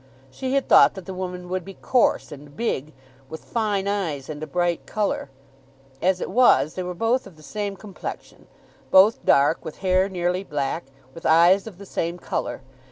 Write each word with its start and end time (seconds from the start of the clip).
She 0.31 0.55
had 0.55 0.67
thought 0.67 0.95
that 0.95 1.05
the 1.05 1.13
woman 1.13 1.47
would 1.49 1.63
be 1.63 1.75
coarse 1.75 2.31
and 2.31 2.57
big, 2.57 2.91
with 3.29 3.43
fine 3.45 3.87
eyes 3.87 4.29
and 4.29 4.41
a 4.41 4.47
bright 4.47 4.87
colour. 4.87 5.29
As 6.01 6.19
it 6.19 6.31
was 6.31 6.73
they 6.73 6.81
were 6.81 6.95
both 6.95 7.27
of 7.27 7.37
the 7.37 7.43
same 7.43 7.75
complexion, 7.77 8.47
both 8.89 9.23
dark, 9.23 9.63
with 9.63 9.77
hair 9.85 10.09
nearly 10.09 10.43
black, 10.43 10.85
with 11.13 11.27
eyes 11.27 11.67
of 11.67 11.77
the 11.77 11.85
same 11.85 12.17
colour. 12.17 12.61